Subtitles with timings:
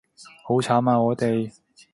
[0.47, 1.53] 好慘啊我哋